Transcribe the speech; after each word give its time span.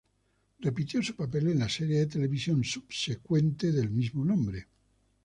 Repitió 0.61 1.03
su 1.03 1.15
papel 1.15 1.49
en 1.49 1.59
la 1.59 1.69
serie 1.69 1.99
de 1.99 2.07
televisión 2.07 2.63
subsecuente 2.63 3.71
del 3.71 3.91
mismo 3.91 4.25
nombre. 4.25 4.65